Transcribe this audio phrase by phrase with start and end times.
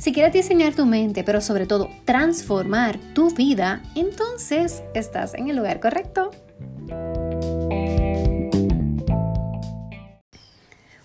[0.00, 5.56] Si quieres diseñar tu mente, pero sobre todo transformar tu vida, entonces estás en el
[5.56, 6.30] lugar correcto.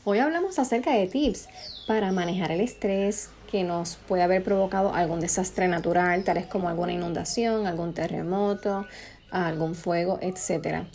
[0.05, 1.50] Hoy hablamos acerca de tips
[1.88, 6.94] para manejar el estrés que nos puede haber provocado algún desastre natural, tales como alguna
[6.94, 8.86] inundación, algún terremoto,
[9.30, 10.86] algún fuego, etc.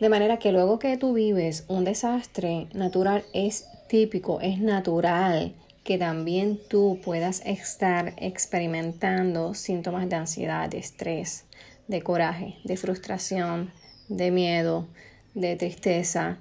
[0.00, 5.98] De manera que luego que tú vives un desastre natural es típico, es natural que
[5.98, 11.44] también tú puedas estar experimentando síntomas de ansiedad, de estrés,
[11.88, 13.70] de coraje, de frustración,
[14.08, 14.88] de miedo,
[15.34, 16.38] de tristeza.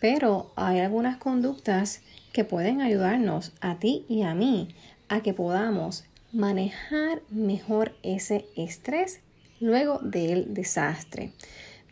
[0.00, 2.02] Pero hay algunas conductas
[2.32, 4.74] que pueden ayudarnos a ti y a mí
[5.08, 9.20] a que podamos manejar mejor ese estrés
[9.60, 11.32] luego del desastre.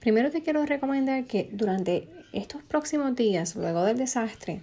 [0.00, 4.62] Primero te quiero recomendar que durante estos próximos días, luego del desastre,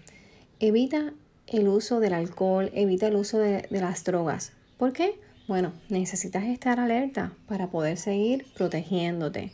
[0.59, 1.13] evita
[1.47, 4.53] el uso del alcohol, evita el uso de, las drogas.
[4.77, 5.19] ¿Por qué?
[5.47, 9.51] Bueno, necesitas estar alerta para poder seguir protegiéndote.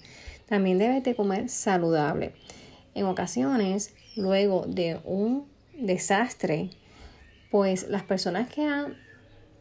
[0.48, 2.34] También debes de comer saludable.
[2.96, 5.48] En ocasiones, luego de un
[5.78, 6.70] desastre,
[7.50, 8.96] pues las personas quedan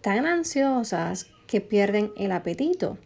[0.02, 2.98] tan ansiosas que pierden el apetito.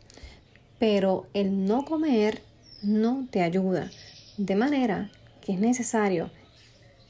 [0.78, 2.42] Pero el no comer
[2.82, 3.90] no te ayuda.
[4.36, 6.30] De manera que es necesario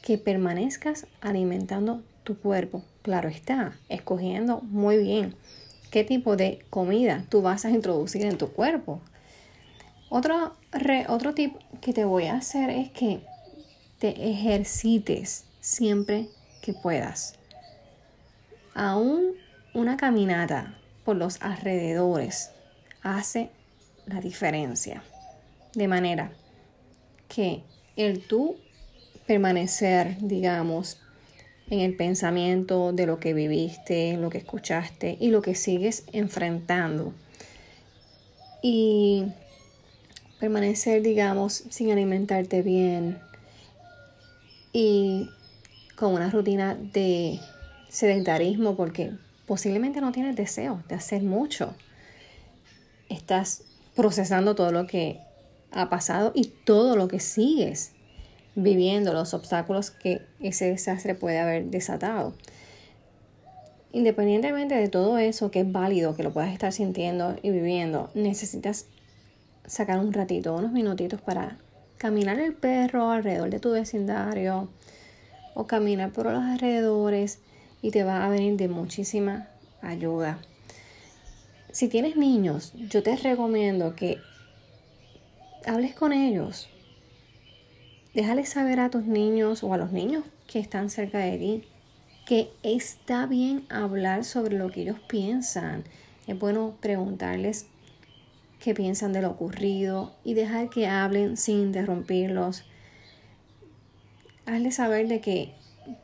[0.04, 2.84] que permanezcas alimentando tu cuerpo.
[3.00, 5.34] Claro está, escogiendo muy bien
[5.90, 9.00] qué tipo de comida tú vas a introducir en tu cuerpo.
[10.10, 10.56] Otro,
[11.08, 13.22] otro tip que te voy a hacer es que
[13.98, 16.28] te ejercites siempre
[16.60, 17.36] que puedas.
[18.74, 19.32] Aún
[19.72, 20.76] una caminata
[21.06, 22.50] por los alrededores
[23.00, 23.48] hace
[24.04, 25.02] la diferencia.
[25.72, 26.30] De manera
[27.26, 27.62] que
[27.96, 28.58] el tú
[29.26, 30.98] permanecer, digamos,
[31.70, 37.14] en el pensamiento de lo que viviste, lo que escuchaste y lo que sigues enfrentando.
[38.62, 39.26] Y
[40.40, 43.18] permanecer, digamos, sin alimentarte bien
[44.72, 45.30] y
[45.96, 47.40] con una rutina de
[47.88, 49.12] sedentarismo porque
[49.46, 51.74] posiblemente no tienes deseo de hacer mucho.
[53.08, 53.62] Estás
[53.94, 55.20] procesando todo lo que
[55.70, 57.93] ha pasado y todo lo que sigues
[58.54, 62.34] viviendo los obstáculos que ese desastre puede haber desatado.
[63.92, 68.86] Independientemente de todo eso que es válido, que lo puedas estar sintiendo y viviendo, necesitas
[69.66, 71.58] sacar un ratito, unos minutitos para
[71.96, 74.68] caminar el perro alrededor de tu vecindario
[75.54, 77.38] o caminar por los alrededores
[77.82, 79.48] y te va a venir de muchísima
[79.80, 80.38] ayuda.
[81.70, 84.18] Si tienes niños, yo te recomiendo que
[85.66, 86.68] hables con ellos,
[88.14, 91.64] Déjale saber a tus niños o a los niños que están cerca de ti
[92.26, 95.84] que está bien hablar sobre lo que ellos piensan.
[96.26, 97.66] Es bueno preguntarles
[98.60, 102.64] qué piensan de lo ocurrido y dejar que hablen sin interrumpirlos.
[104.46, 105.54] Hazle saber de que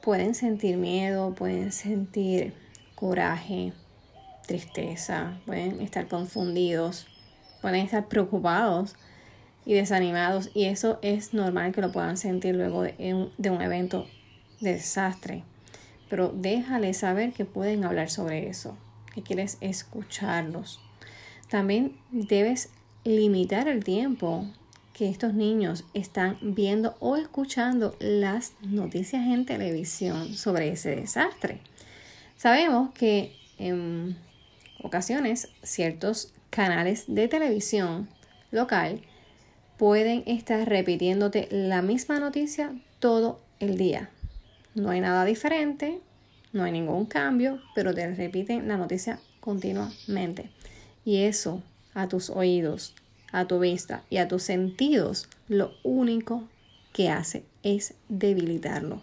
[0.03, 2.53] pueden sentir miedo, pueden sentir
[2.95, 3.73] coraje,
[4.47, 7.07] tristeza, pueden estar confundidos,
[7.63, 8.95] pueden estar preocupados
[9.71, 13.63] y desanimados y eso es normal que lo puedan sentir luego de un, de un
[13.63, 14.09] evento
[14.59, 15.45] de desastre.
[16.09, 18.77] Pero déjales saber que pueden hablar sobre eso,
[19.15, 20.81] que quieres escucharlos.
[21.49, 22.71] También debes
[23.05, 24.45] limitar el tiempo
[24.93, 31.61] que estos niños están viendo o escuchando las noticias en televisión sobre ese desastre.
[32.37, 34.17] Sabemos que en
[34.83, 38.09] ocasiones ciertos canales de televisión
[38.51, 39.03] local
[39.81, 44.11] pueden estar repitiéndote la misma noticia todo el día.
[44.75, 46.01] No hay nada diferente,
[46.53, 50.51] no hay ningún cambio, pero te repiten la noticia continuamente.
[51.03, 51.63] Y eso
[51.95, 52.95] a tus oídos,
[53.33, 56.47] a tu vista y a tus sentidos, lo único
[56.93, 59.01] que hace es debilitarlo.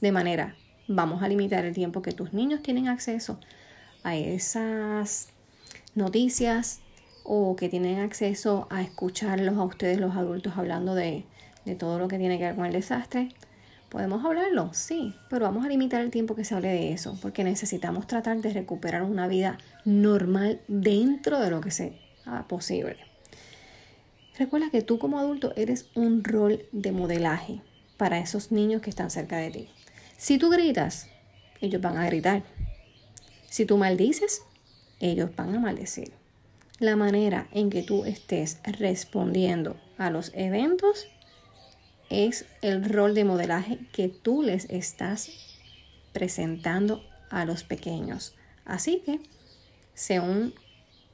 [0.00, 0.54] De manera,
[0.86, 3.40] vamos a limitar el tiempo que tus niños tienen acceso
[4.04, 5.30] a esas
[5.96, 6.78] noticias,
[7.24, 11.24] o que tienen acceso a escucharlos a ustedes los adultos hablando de,
[11.64, 13.34] de todo lo que tiene que ver con el desastre,
[13.90, 14.72] ¿Podemos hablarlo?
[14.72, 18.40] Sí, pero vamos a limitar el tiempo que se hable de eso, porque necesitamos tratar
[18.40, 21.90] de recuperar una vida normal dentro de lo que sea
[22.48, 22.98] posible.
[24.38, 27.62] Recuerda que tú como adulto eres un rol de modelaje
[27.96, 29.68] para esos niños que están cerca de ti.
[30.16, 31.08] Si tú gritas,
[31.60, 32.44] ellos van a gritar.
[33.48, 34.42] Si tú maldices,
[35.00, 36.12] ellos van a maldecir.
[36.80, 41.08] La manera en que tú estés respondiendo a los eventos
[42.08, 45.30] es el rol de modelaje que tú les estás
[46.14, 48.34] presentando a los pequeños.
[48.64, 49.20] Así que
[49.92, 50.54] sea un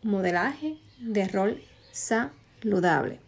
[0.04, 1.60] modelaje de rol
[1.90, 3.18] saludable.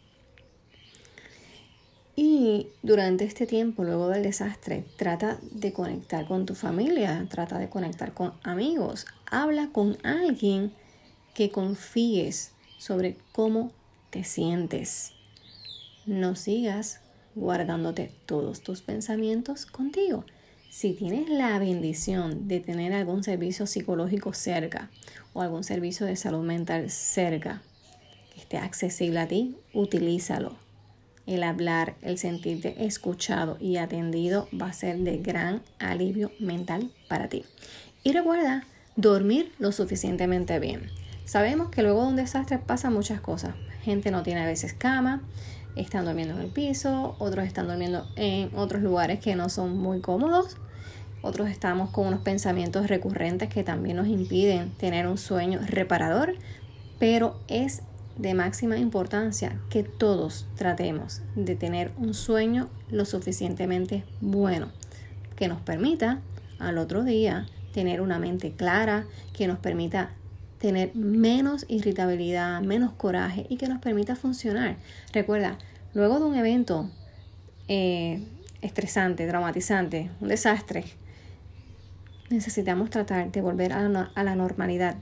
[2.14, 7.68] Y durante este tiempo, luego del desastre, trata de conectar con tu familia, trata de
[7.68, 10.72] conectar con amigos, habla con alguien
[11.38, 13.70] que confíes sobre cómo
[14.10, 15.12] te sientes.
[16.04, 16.98] No sigas
[17.36, 20.24] guardándote todos tus pensamientos contigo.
[20.68, 24.90] Si tienes la bendición de tener algún servicio psicológico cerca
[25.32, 27.62] o algún servicio de salud mental cerca
[28.34, 30.56] que esté accesible a ti, utilízalo.
[31.24, 37.28] El hablar, el sentirte escuchado y atendido va a ser de gran alivio mental para
[37.28, 37.44] ti.
[38.02, 40.90] Y recuerda, dormir lo suficientemente bien.
[41.28, 43.54] Sabemos que luego de un desastre pasan muchas cosas.
[43.82, 45.20] Gente no tiene a veces cama,
[45.76, 50.00] están durmiendo en el piso, otros están durmiendo en otros lugares que no son muy
[50.00, 50.56] cómodos,
[51.20, 56.32] otros estamos con unos pensamientos recurrentes que también nos impiden tener un sueño reparador,
[56.98, 57.82] pero es
[58.16, 64.68] de máxima importancia que todos tratemos de tener un sueño lo suficientemente bueno
[65.36, 66.22] que nos permita
[66.58, 69.04] al otro día tener una mente clara,
[69.34, 70.12] que nos permita
[70.58, 74.76] tener menos irritabilidad, menos coraje y que nos permita funcionar.
[75.12, 75.58] Recuerda,
[75.94, 76.90] luego de un evento
[77.68, 78.22] eh,
[78.60, 80.84] estresante, traumatizante, un desastre,
[82.30, 84.96] necesitamos tratar de volver a la, a la normalidad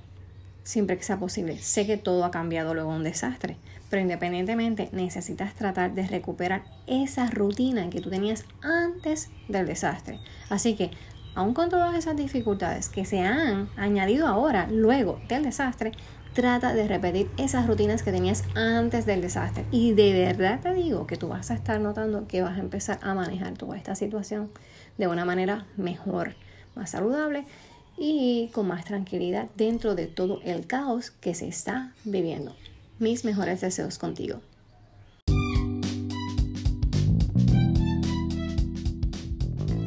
[0.63, 1.59] siempre que sea posible.
[1.59, 3.57] Sé que todo ha cambiado luego de un desastre,
[3.89, 10.19] pero independientemente necesitas tratar de recuperar esa rutina que tú tenías antes del desastre.
[10.51, 10.91] Así que
[11.37, 15.93] aun con todas esas dificultades que se han añadido ahora, luego del desastre,
[16.33, 19.67] trata de repetir esas rutinas que tenías antes del desastre.
[19.71, 22.99] Y de verdad te digo que tú vas a estar notando que vas a empezar
[23.03, 24.51] a manejar toda esta situación
[24.99, 26.35] de una manera mejor,
[26.75, 27.45] más saludable
[27.99, 32.57] y con más tranquilidad dentro de todo el caos que se está viviendo.
[32.99, 34.41] Mis mejores deseos contigo.